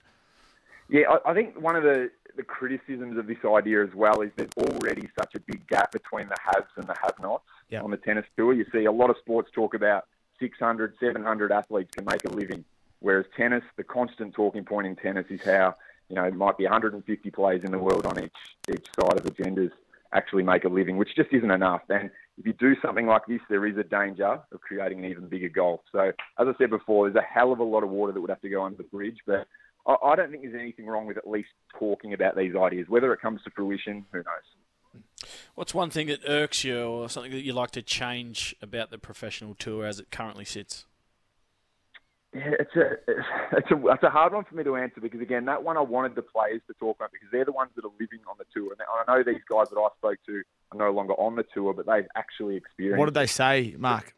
Yeah, 0.89 1.03
I, 1.09 1.31
I 1.31 1.33
think 1.33 1.59
one 1.59 1.75
of 1.75 1.83
the 1.83 2.11
the 2.41 2.45
criticisms 2.45 3.19
of 3.19 3.27
this 3.27 3.37
idea 3.45 3.83
as 3.83 3.93
well 3.93 4.21
is 4.21 4.31
there's 4.35 4.49
already 4.57 5.07
such 5.19 5.35
a 5.35 5.39
big 5.41 5.67
gap 5.67 5.91
between 5.91 6.27
the 6.27 6.35
haves 6.43 6.71
and 6.75 6.87
the 6.87 6.95
have-nots 7.03 7.43
yep. 7.69 7.83
on 7.83 7.91
the 7.91 7.97
tennis 7.97 8.25
tour. 8.35 8.51
You 8.51 8.65
see 8.73 8.85
a 8.85 8.91
lot 8.91 9.11
of 9.11 9.15
sports 9.17 9.51
talk 9.53 9.75
about 9.75 10.05
600, 10.39 10.95
700 10.99 11.51
athletes 11.51 11.91
can 11.95 12.03
make 12.05 12.25
a 12.25 12.29
living, 12.29 12.65
whereas 12.99 13.27
tennis, 13.37 13.61
the 13.77 13.83
constant 13.83 14.33
talking 14.33 14.63
point 14.63 14.87
in 14.87 14.95
tennis 14.95 15.27
is 15.29 15.39
how 15.43 15.75
you 16.09 16.15
know 16.15 16.23
it 16.23 16.33
might 16.33 16.57
be 16.57 16.63
150 16.63 17.29
players 17.29 17.61
in 17.63 17.69
the 17.69 17.77
world 17.77 18.07
on 18.07 18.23
each 18.23 18.31
each 18.73 18.87
side 18.99 19.19
of 19.19 19.23
the 19.23 19.43
genders 19.43 19.71
actually 20.11 20.43
make 20.43 20.65
a 20.65 20.69
living, 20.69 20.97
which 20.97 21.15
just 21.15 21.29
isn't 21.31 21.51
enough. 21.51 21.83
And 21.89 22.09
if 22.39 22.45
you 22.47 22.53
do 22.53 22.75
something 22.81 23.05
like 23.05 23.27
this, 23.27 23.39
there 23.49 23.67
is 23.67 23.77
a 23.77 23.83
danger 23.83 24.39
of 24.51 24.61
creating 24.61 25.05
an 25.05 25.11
even 25.11 25.27
bigger 25.27 25.47
gulf. 25.47 25.81
So, 25.91 26.11
as 26.39 26.47
I 26.47 26.53
said 26.57 26.71
before, 26.71 27.07
there's 27.07 27.23
a 27.23 27.33
hell 27.33 27.53
of 27.53 27.59
a 27.59 27.63
lot 27.63 27.83
of 27.83 27.91
water 27.91 28.11
that 28.11 28.19
would 28.19 28.31
have 28.31 28.41
to 28.41 28.49
go 28.49 28.63
under 28.63 28.77
the 28.77 28.83
bridge, 28.83 29.19
but 29.27 29.47
I, 29.85 30.15
don't 30.15 30.29
think 30.29 30.43
there's 30.43 30.55
anything 30.55 30.85
wrong 30.85 31.07
with 31.07 31.17
at 31.17 31.27
least 31.27 31.49
talking 31.77 32.13
about 32.13 32.37
these 32.37 32.55
ideas. 32.55 32.87
Whether 32.87 33.13
it 33.13 33.21
comes 33.21 33.41
to 33.43 33.49
fruition, 33.51 34.05
who 34.11 34.19
knows? 34.19 35.03
What's 35.55 35.73
one 35.73 35.89
thing 35.89 36.07
that 36.07 36.19
irks 36.27 36.63
you, 36.63 36.83
or 36.83 37.09
something 37.09 37.31
that 37.31 37.43
you'd 37.43 37.55
like 37.55 37.71
to 37.71 37.81
change 37.81 38.55
about 38.61 38.91
the 38.91 38.97
professional 38.97 39.55
tour 39.55 39.85
as 39.85 39.99
it 39.99 40.11
currently 40.11 40.45
sits? 40.45 40.85
Yeah, 42.33 42.51
it's 42.59 42.75
a 42.75 42.91
it's 43.57 43.71
a 43.71 43.87
it's 43.87 44.03
a 44.03 44.09
hard 44.09 44.33
one 44.33 44.45
for 44.45 44.55
me 44.55 44.63
to 44.63 44.77
answer 44.77 45.01
because 45.01 45.19
again, 45.19 45.45
that 45.45 45.63
one 45.63 45.75
I 45.75 45.81
wanted 45.81 46.15
the 46.15 46.21
players 46.21 46.61
to 46.67 46.73
talk 46.79 46.95
about 46.95 47.11
because 47.11 47.27
they're 47.31 47.43
the 47.43 47.51
ones 47.51 47.71
that 47.75 47.83
are 47.83 47.91
living 47.99 48.19
on 48.29 48.37
the 48.37 48.45
tour, 48.53 48.71
and 48.71 48.79
I 48.81 49.17
know 49.17 49.23
these 49.23 49.43
guys 49.49 49.67
that 49.69 49.77
I 49.77 49.87
spoke 49.97 50.17
to 50.27 50.41
are 50.71 50.77
no 50.77 50.91
longer 50.91 51.13
on 51.13 51.35
the 51.35 51.43
tour, 51.53 51.73
but 51.73 51.85
they've 51.85 52.07
actually 52.15 52.55
experienced. 52.55 52.99
What 52.99 53.05
did 53.05 53.15
they 53.15 53.25
say, 53.25 53.75
Mark? 53.77 54.15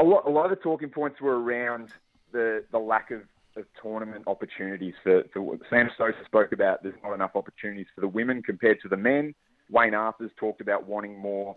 A 0.00 0.04
lot, 0.04 0.26
a 0.26 0.30
lot 0.30 0.44
of 0.44 0.50
the 0.50 0.56
talking 0.56 0.90
points 0.90 1.20
were 1.20 1.40
around 1.40 1.90
the 2.32 2.64
the 2.72 2.78
lack 2.78 3.12
of 3.12 3.22
of 3.56 3.64
tournament 3.80 4.24
opportunities 4.26 4.94
for, 5.02 5.22
for 5.32 5.58
Sam 5.70 5.88
Stosur 5.98 6.24
spoke 6.24 6.52
about. 6.52 6.82
There's 6.82 6.94
not 7.02 7.14
enough 7.14 7.32
opportunities 7.34 7.86
for 7.94 8.00
the 8.00 8.08
women 8.08 8.42
compared 8.42 8.80
to 8.82 8.88
the 8.88 8.96
men. 8.96 9.34
Wayne 9.70 9.94
Arthurs 9.94 10.30
talked 10.38 10.60
about 10.60 10.86
wanting 10.86 11.18
more 11.18 11.56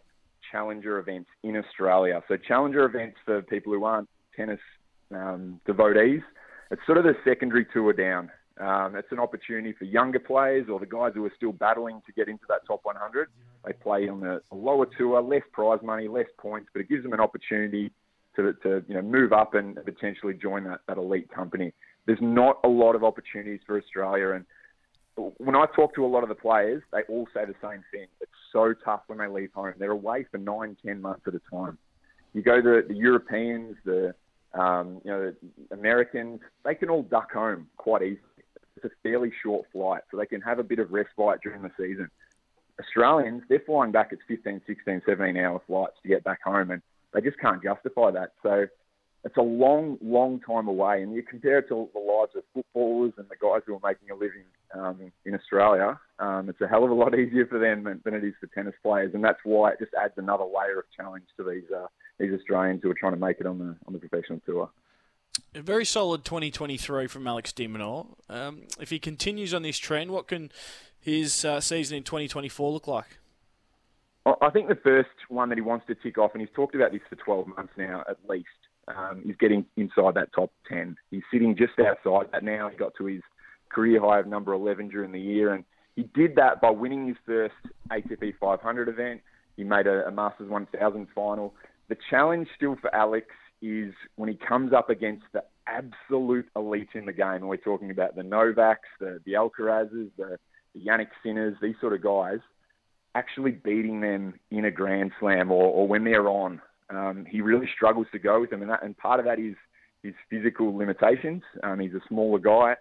challenger 0.52 1.00
events 1.00 1.30
in 1.44 1.56
Australia. 1.58 2.22
So 2.28 2.38
challenger 2.38 2.86
events 2.86 3.18
for 3.26 3.42
people 3.44 3.74
who 3.74 3.84
aren't 3.84 4.10
tennis 4.36 4.60
um, 5.14 5.60
devotees. 5.66 6.22
It's 6.72 6.82
sort 6.86 6.98
of 6.98 7.04
the 7.04 7.14
secondary 7.24 7.66
tour 7.74 7.94
down. 7.94 8.32
Um, 8.60 8.96
it's 8.96 9.12
an 9.12 9.20
opportunity 9.20 9.74
for 9.78 9.86
younger 9.86 10.20
players 10.20 10.68
or 10.70 10.80
the 10.80 10.86
guys 10.86 11.14
who 11.16 11.26
are 11.26 11.32
still 11.36 11.54
battling 11.54 12.02
to 12.06 12.12
get 12.12 12.28
into 12.28 12.44
that 12.50 12.66
top 12.68 12.82
100. 12.84 13.30
They 13.66 13.74
play 13.74 14.10
on 14.10 14.20
the 14.20 14.42
lower 14.52 14.86
tour, 14.98 15.22
less 15.22 15.44
prize 15.54 15.80
money, 15.82 16.08
less 16.08 16.28
points, 16.38 16.70
but 16.74 16.82
it 16.82 16.90
gives 16.90 17.04
them 17.04 17.14
an 17.14 17.22
opportunity 17.22 17.92
to, 18.36 18.54
to 18.64 18.84
you 18.88 18.96
know 18.96 19.02
move 19.02 19.34
up 19.34 19.54
and 19.54 19.78
potentially 19.86 20.34
join 20.34 20.64
that, 20.66 20.80
that 20.88 20.98
elite 20.98 21.30
company 21.30 21.74
there's 22.10 22.22
not 22.22 22.58
a 22.64 22.68
lot 22.68 22.96
of 22.96 23.04
opportunities 23.04 23.60
for 23.68 23.78
Australia. 23.78 24.32
And 24.32 24.46
when 25.38 25.56
I 25.56 25.68
talk 25.76 25.94
to 25.94 26.04
a 26.04 26.08
lot 26.08 26.24
of 26.24 26.30
the 26.30 26.34
players, 26.34 26.82
they 26.92 27.04
all 27.08 27.28
say 27.36 27.46
the 27.46 27.54
same 27.62 27.84
thing. 27.92 28.08
It's 28.20 28.32
so 28.52 28.74
tough 28.84 29.02
when 29.06 29.20
they 29.20 29.28
leave 29.28 29.52
home. 29.54 29.76
They're 29.78 29.92
away 29.92 30.26
for 30.32 30.40
nine, 30.40 30.76
ten 30.84 31.04
months 31.04 31.22
at 31.28 31.36
a 31.36 31.42
time. 31.52 31.78
You 32.34 32.42
go 32.42 32.64
to 32.64 32.82
the 32.88 32.96
Europeans, 32.96 33.76
the 33.86 34.16
um, 34.56 35.02
you 35.06 35.12
know 35.12 35.32
the 35.32 35.76
Americans, 35.76 36.40
they 36.66 36.74
can 36.74 36.90
all 36.90 37.04
duck 37.04 37.32
home 37.32 37.68
quite 37.78 38.02
easily. 38.02 38.24
It's 38.76 38.86
a 38.86 38.90
fairly 39.04 39.32
short 39.44 39.68
flight, 39.72 40.02
so 40.10 40.18
they 40.18 40.26
can 40.26 40.42
have 40.42 40.58
a 40.58 40.64
bit 40.64 40.80
of 40.80 40.92
respite 40.92 41.42
during 41.44 41.62
the 41.62 41.72
season. 41.78 42.10
Australians, 42.80 43.44
they're 43.50 43.62
flying 43.68 43.92
back 43.92 44.10
at 44.14 44.18
15, 44.28 44.62
16, 44.66 45.04
17 45.06 45.38
hour 45.38 45.62
flights 45.68 45.98
to 46.02 46.10
get 46.10 46.24
back 46.24 46.42
home, 46.44 46.72
and 46.72 46.82
they 47.14 47.22
just 47.22 47.38
can't 47.38 47.62
justify 47.62 48.10
that. 48.10 48.32
So 48.42 48.66
it's 49.24 49.38
a 49.38 49.42
long, 49.42 49.98
long 50.02 50.40
time 50.40 50.68
away. 50.68 51.02
And 51.02 51.14
you 51.14 51.24
compare 51.24 51.60
it 51.60 51.68
to 51.70 51.90
the 51.94 52.00
lives 52.00 52.32
of 52.36 52.44
footballers 52.54 53.14
and 53.18 53.28
the 53.30 53.36
guys 53.36 53.62
who 53.66 53.76
are 53.76 53.80
making 53.84 54.10
a 54.12 54.16
living 54.16 54.44
um, 54.74 55.12
in 55.26 55.34
Australia, 55.34 56.00
um, 56.20 56.50
it's 56.50 56.62
a 56.62 56.68
hell 56.68 56.84
of 56.84 56.92
a 56.92 56.94
lot 56.94 57.14
easier 57.20 57.46
for 57.46 57.60
them 57.60 57.84
than, 57.84 58.02
than, 58.06 58.14
it 58.14 58.24
is 58.24 58.34
for 58.40 58.48
tennis 58.48 58.76
players. 58.84 59.14
And 59.14 59.24
that's 59.24 59.40
why 59.44 59.72
it 59.72 59.80
just 59.80 59.92
adds 60.02 60.14
another 60.18 60.46
layer 60.46 60.80
of 60.80 60.86
challenge 60.96 61.26
to 61.38 61.44
these 61.44 61.70
uh, 61.76 61.88
these 62.20 62.34
Australians 62.34 62.82
who 62.84 62.92
are 62.92 62.96
trying 62.96 63.14
to 63.14 63.20
make 63.20 63.40
it 63.40 63.46
on 63.46 63.58
the 63.58 63.76
on 63.88 63.94
the 63.94 64.00
professional 64.00 64.40
tour. 64.46 64.70
A 65.56 65.62
very 65.62 65.86
solid 65.86 66.26
2023 66.26 67.08
from 67.08 67.28
Alex 67.28 67.52
de 67.54 67.68
Minaur. 67.68 68.08
Um, 68.30 68.64
if 68.80 68.90
he 68.90 69.00
continues 69.00 69.54
on 69.54 69.64
this 69.64 69.78
trend, 69.78 70.12
what 70.12 70.28
can 70.28 70.52
his 71.00 71.46
uh, 71.46 71.62
season 71.62 71.98
in 71.98 72.04
2024 72.04 72.72
look 72.72 72.88
like? 72.88 73.20
I 74.42 74.50
think 74.50 74.68
the 74.68 74.76
first 74.76 75.10
one 75.30 75.50
that 75.50 75.58
he 75.58 75.62
wants 75.62 75.88
to 75.88 75.96
tick 75.96 76.18
off, 76.18 76.32
and 76.34 76.42
he's 76.42 76.54
talked 76.54 76.76
about 76.76 76.92
this 76.92 77.02
for 77.10 77.16
12 77.16 77.48
months 77.48 77.74
now 77.78 78.04
at 78.08 78.18
least, 78.28 78.48
um, 78.96 79.24
is 79.26 79.36
getting 79.40 79.66
inside 79.78 80.16
that 80.16 80.34
top 80.34 80.52
10. 80.68 80.96
He's 81.12 81.24
sitting 81.32 81.56
just 81.56 81.74
outside 81.80 82.32
that 82.32 82.44
now. 82.44 82.70
He 82.70 82.78
got 82.78 82.94
to 82.98 83.06
his 83.06 83.22
career 83.70 84.02
high 84.02 84.20
of 84.20 84.28
number 84.28 84.54
11 84.54 84.90
during 84.90 85.12
the 85.12 85.20
year, 85.20 85.54
and 85.54 85.64
he 85.96 86.04
did 86.16 86.36
that 86.36 86.62
by 86.62 86.70
winning 86.70 87.08
his 87.08 87.18
first 87.26 87.54
ATP 87.92 88.34
500 88.40 88.90
event. 88.90 89.22
He 89.56 89.64
made 89.64 89.88
a, 89.88 90.08
a 90.08 90.12
Masters 90.12 90.50
1000 90.50 91.08
final. 91.14 91.54
The 91.90 91.98
challenge 92.10 92.48
still 92.56 92.78
for 92.80 92.94
Alex 92.96 93.28
is 93.62 93.94
when 94.16 94.30
he 94.30 94.36
comes 94.36 94.74
up 94.74 94.90
against 94.90 95.26
the 95.34 95.44
absolute 95.68 96.48
elite 96.56 96.90
in 96.94 97.06
the 97.06 97.14
game, 97.14 97.28
and 97.28 97.50
we're 97.50 97.58
talking 97.58 97.92
about 97.92 98.16
the 98.16 98.22
Novaks, 98.22 98.78
the, 99.00 99.20
the 99.26 99.34
Alcarazes, 99.34 100.10
the, 100.18 100.38
the 100.74 100.82
Jannik 100.86 101.10
Sinners, 101.24 101.58
these 101.62 101.76
sort 101.82 101.94
of 101.94 102.02
guys, 102.02 102.40
actually 103.16 103.52
beating 103.52 104.02
them 104.02 104.36
in 104.52 104.66
a 104.66 104.72
Grand 104.72 105.12
Slam 105.20 105.52
or, 105.52 105.66
or 105.66 105.88
when 105.88 106.04
they're 106.04 106.28
on. 106.28 106.62
Um, 106.90 107.26
he 107.30 107.42
really 107.42 107.68
struggles 107.74 108.08
to 108.12 108.20
go 108.20 108.42
with 108.42 108.50
them, 108.50 108.62
and, 108.62 108.72
that, 108.72 108.84
and 108.84 108.98
part 108.98 109.20
of 109.20 109.26
that 109.26 109.40
is 109.40 109.56
his 110.04 110.14
physical 110.30 110.76
limitations. 110.76 111.44
Um, 111.64 111.80
he's 111.80 111.94
a 111.94 112.02
smaller 112.08 112.40
guy. 112.40 112.76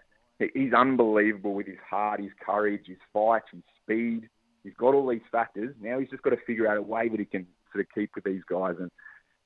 He's 0.53 0.73
unbelievable 0.73 1.53
with 1.53 1.67
his 1.67 1.77
heart, 1.87 2.21
his 2.21 2.31
courage, 2.43 2.83
his 2.87 2.97
fight, 3.11 3.43
his 3.51 3.61
speed. 3.83 4.29
He's 4.63 4.73
got 4.77 4.93
all 4.93 5.07
these 5.07 5.21
factors. 5.31 5.75
Now 5.81 5.99
he's 5.99 6.09
just 6.09 6.23
got 6.23 6.29
to 6.31 6.37
figure 6.47 6.67
out 6.67 6.77
a 6.77 6.81
way 6.81 7.09
that 7.09 7.19
he 7.19 7.25
can 7.25 7.45
sort 7.73 7.85
of 7.85 7.93
keep 7.93 8.11
with 8.15 8.23
these 8.23 8.41
guys. 8.49 8.75
And 8.79 8.89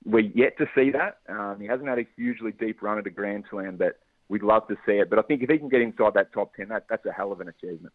we're 0.05 0.31
yet 0.35 0.57
to 0.59 0.65
see 0.75 0.91
that. 0.91 1.17
Um, 1.27 1.57
he 1.59 1.67
hasn't 1.67 1.87
had 1.87 1.99
a 1.99 2.07
hugely 2.15 2.51
deep 2.51 2.81
run 2.81 2.99
at 2.99 3.07
a 3.07 3.09
Grand 3.09 3.45
Slam, 3.49 3.77
but 3.77 3.99
we'd 4.29 4.43
love 4.43 4.67
to 4.67 4.75
see 4.85 4.93
it. 4.93 5.09
But 5.09 5.19
I 5.19 5.23
think 5.23 5.41
if 5.41 5.49
he 5.49 5.57
can 5.57 5.69
get 5.69 5.81
inside 5.81 6.13
that 6.13 6.31
top 6.31 6.55
10, 6.55 6.69
that, 6.69 6.85
that's 6.89 7.05
a 7.05 7.11
hell 7.11 7.31
of 7.31 7.41
an 7.41 7.47
achievement. 7.47 7.93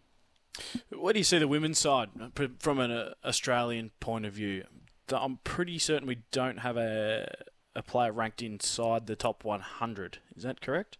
Where 0.90 1.12
do 1.12 1.20
you 1.20 1.24
see 1.24 1.38
the 1.38 1.48
women's 1.48 1.78
side 1.78 2.08
from 2.58 2.80
an 2.80 2.90
uh, 2.90 3.14
Australian 3.24 3.92
point 4.00 4.26
of 4.26 4.32
view? 4.32 4.64
I'm 5.12 5.38
pretty 5.44 5.78
certain 5.78 6.06
we 6.06 6.22
don't 6.32 6.58
have 6.58 6.76
a, 6.76 7.26
a 7.74 7.82
player 7.82 8.12
ranked 8.12 8.42
inside 8.42 9.06
the 9.06 9.16
top 9.16 9.44
100. 9.44 10.18
Is 10.36 10.42
that 10.42 10.60
correct? 10.60 10.98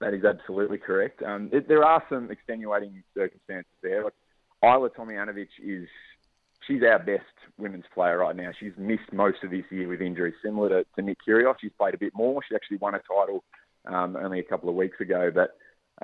That 0.00 0.14
is 0.14 0.24
absolutely 0.24 0.78
correct. 0.78 1.22
Um, 1.22 1.50
it, 1.52 1.68
there 1.68 1.84
are 1.84 2.02
some 2.08 2.30
extenuating 2.30 3.02
circumstances 3.14 3.70
there. 3.82 4.04
Like 4.04 4.14
Ajla 4.64 4.90
Tomljanovic 4.90 5.48
is 5.62 5.88
she's 6.66 6.82
our 6.82 6.98
best 6.98 7.24
women's 7.58 7.84
player 7.92 8.18
right 8.18 8.34
now. 8.34 8.50
She's 8.58 8.72
missed 8.78 9.12
most 9.12 9.38
of 9.44 9.50
this 9.50 9.64
year 9.70 9.88
with 9.88 10.00
injuries, 10.00 10.34
similar 10.42 10.68
to, 10.70 10.86
to 10.96 11.02
Nick 11.02 11.18
Kyrgios. 11.26 11.56
She's 11.60 11.72
played 11.78 11.94
a 11.94 11.98
bit 11.98 12.14
more. 12.14 12.40
She 12.48 12.54
actually 12.54 12.78
won 12.78 12.94
a 12.94 13.00
title 13.00 13.44
um, 13.86 14.16
only 14.16 14.40
a 14.40 14.44
couple 14.44 14.68
of 14.68 14.74
weeks 14.74 15.00
ago, 15.00 15.30
but 15.34 15.56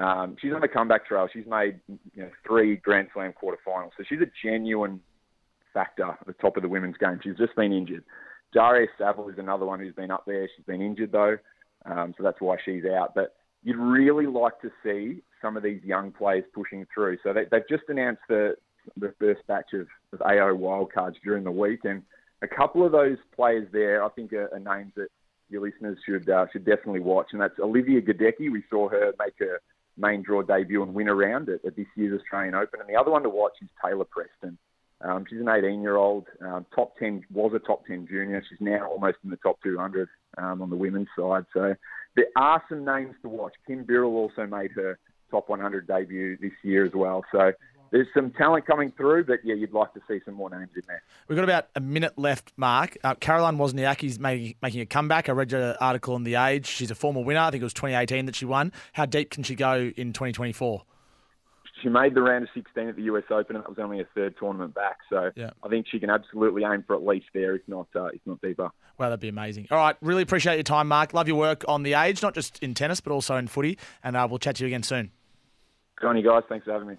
um, 0.02 0.36
she's 0.40 0.52
on 0.52 0.60
the 0.60 0.68
comeback 0.68 1.06
trail. 1.06 1.28
She's 1.32 1.46
made 1.46 1.80
you 1.88 2.22
know, 2.22 2.30
three 2.46 2.76
Grand 2.76 3.08
Slam 3.14 3.32
quarterfinals, 3.32 3.90
so 3.96 4.04
she's 4.06 4.20
a 4.20 4.30
genuine 4.44 5.00
factor 5.76 6.06
at 6.06 6.26
the 6.26 6.32
top 6.32 6.56
of 6.56 6.62
the 6.62 6.68
women's 6.70 6.96
game. 6.96 7.20
She's 7.22 7.36
just 7.36 7.54
been 7.54 7.72
injured. 7.72 8.02
Daria 8.54 8.88
Saville 8.96 9.28
is 9.28 9.38
another 9.38 9.66
one 9.66 9.78
who's 9.78 9.94
been 9.94 10.10
up 10.10 10.24
there. 10.26 10.48
She's 10.56 10.64
been 10.64 10.80
injured 10.80 11.12
though, 11.12 11.36
um, 11.84 12.14
so 12.16 12.22
that's 12.22 12.40
why 12.40 12.56
she's 12.64 12.84
out. 12.86 13.14
But 13.14 13.34
you'd 13.62 13.76
really 13.76 14.26
like 14.26 14.58
to 14.62 14.70
see 14.82 15.22
some 15.42 15.56
of 15.56 15.62
these 15.62 15.82
young 15.84 16.12
players 16.12 16.44
pushing 16.54 16.86
through. 16.94 17.18
So 17.22 17.34
they, 17.34 17.44
have 17.52 17.68
just 17.68 17.84
announced 17.88 18.22
the 18.28 18.56
the 18.96 19.12
first 19.18 19.40
batch 19.48 19.72
of, 19.74 19.88
of 20.12 20.22
AO 20.22 20.54
wildcards 20.56 21.16
during 21.22 21.44
the 21.44 21.50
week, 21.50 21.80
and 21.84 22.02
a 22.40 22.48
couple 22.48 22.86
of 22.86 22.92
those 22.92 23.18
players 23.34 23.68
there, 23.72 24.02
I 24.02 24.08
think, 24.10 24.32
are, 24.32 24.48
are 24.54 24.60
names 24.60 24.92
that 24.96 25.08
your 25.50 25.60
listeners 25.60 25.98
should 26.06 26.28
uh, 26.30 26.46
should 26.52 26.64
definitely 26.64 27.00
watch, 27.00 27.28
and 27.32 27.40
that's 27.40 27.58
Olivia 27.58 28.00
Gadecki. 28.00 28.50
We 28.50 28.62
saw 28.70 28.88
her 28.88 29.12
make 29.18 29.34
her 29.40 29.60
main 29.98 30.22
draw 30.22 30.42
debut 30.42 30.82
and 30.82 30.94
win 30.94 31.08
a 31.08 31.14
round 31.14 31.48
at, 31.48 31.64
at 31.64 31.76
this 31.76 31.86
year's 31.96 32.18
Australian 32.18 32.54
Open, 32.54 32.80
and 32.80 32.88
the 32.88 32.98
other 32.98 33.10
one 33.10 33.22
to 33.24 33.28
watch 33.28 33.54
is 33.60 33.68
Taylor 33.84 34.04
Preston. 34.04 34.56
Um, 35.02 35.26
she's 35.28 35.40
an 35.40 35.46
18-year-old, 35.46 36.26
um, 36.40 36.64
top 36.74 36.96
10 36.98 37.24
was 37.32 37.52
a 37.54 37.58
top 37.58 37.86
10 37.86 38.06
junior. 38.08 38.42
She's 38.48 38.60
now 38.60 38.88
almost 38.90 39.18
in 39.24 39.30
the 39.30 39.36
top 39.36 39.62
200 39.62 40.08
um, 40.38 40.62
on 40.62 40.70
the 40.70 40.76
women's 40.76 41.08
side. 41.18 41.44
So 41.52 41.74
there 42.14 42.26
are 42.36 42.62
some 42.68 42.84
names 42.84 43.14
to 43.22 43.28
watch. 43.28 43.52
Kim 43.66 43.84
Birrell 43.84 44.14
also 44.14 44.46
made 44.46 44.72
her 44.72 44.98
top 45.30 45.48
100 45.48 45.86
debut 45.86 46.38
this 46.40 46.52
year 46.62 46.86
as 46.86 46.92
well. 46.94 47.24
So 47.30 47.52
there's 47.90 48.06
some 48.14 48.30
talent 48.32 48.66
coming 48.66 48.92
through, 48.96 49.24
but 49.24 49.40
yeah, 49.44 49.54
you'd 49.54 49.72
like 49.72 49.92
to 49.94 50.00
see 50.08 50.20
some 50.24 50.34
more 50.34 50.50
names 50.50 50.70
in 50.74 50.82
there. 50.86 51.02
We've 51.28 51.36
got 51.36 51.44
about 51.44 51.68
a 51.74 51.80
minute 51.80 52.18
left, 52.18 52.52
Mark. 52.56 52.96
Uh, 53.04 53.14
Caroline 53.14 53.58
Wozniacki's 53.58 54.18
making, 54.18 54.56
making 54.62 54.80
a 54.80 54.86
comeback. 54.86 55.28
I 55.28 55.32
read 55.32 55.52
your 55.52 55.76
article 55.80 56.16
in 56.16 56.24
The 56.24 56.36
Age. 56.36 56.66
She's 56.66 56.90
a 56.90 56.94
former 56.94 57.22
winner. 57.22 57.40
I 57.40 57.50
think 57.50 57.60
it 57.60 57.64
was 57.64 57.74
2018 57.74 58.26
that 58.26 58.34
she 58.34 58.44
won. 58.44 58.72
How 58.92 59.06
deep 59.06 59.30
can 59.30 59.42
she 59.42 59.54
go 59.54 59.92
in 59.96 60.12
2024? 60.12 60.84
She 61.82 61.88
made 61.88 62.14
the 62.14 62.22
round 62.22 62.44
of 62.44 62.50
16 62.54 62.88
at 62.88 62.96
the 62.96 63.02
US 63.02 63.24
Open, 63.30 63.56
and 63.56 63.64
that 63.64 63.68
was 63.68 63.78
only 63.78 64.00
a 64.00 64.06
third 64.14 64.36
tournament 64.38 64.74
back. 64.74 64.98
So 65.10 65.30
yeah. 65.36 65.50
I 65.62 65.68
think 65.68 65.86
she 65.90 65.98
can 65.98 66.08
absolutely 66.08 66.62
aim 66.64 66.84
for 66.86 66.96
at 66.96 67.04
least 67.04 67.26
there, 67.34 67.54
if 67.54 67.62
not, 67.68 67.88
uh, 67.94 68.06
if 68.06 68.20
not 68.24 68.40
deeper. 68.40 68.70
Well, 68.98 69.10
that'd 69.10 69.20
be 69.20 69.28
amazing. 69.28 69.68
All 69.70 69.78
right, 69.78 69.96
really 70.00 70.22
appreciate 70.22 70.54
your 70.54 70.62
time, 70.62 70.88
Mark. 70.88 71.12
Love 71.12 71.28
your 71.28 71.36
work 71.36 71.64
on 71.68 71.82
the 71.82 71.92
age, 71.92 72.22
not 72.22 72.34
just 72.34 72.58
in 72.62 72.72
tennis, 72.72 73.00
but 73.00 73.12
also 73.12 73.36
in 73.36 73.46
footy. 73.46 73.78
And 74.02 74.16
uh, 74.16 74.26
we'll 74.28 74.38
chat 74.38 74.56
to 74.56 74.64
you 74.64 74.68
again 74.68 74.82
soon. 74.82 75.10
Good 75.96 76.08
on 76.08 76.16
you 76.16 76.24
guys. 76.24 76.42
Thanks 76.48 76.64
for 76.64 76.72
having 76.72 76.88
me. 76.88 76.96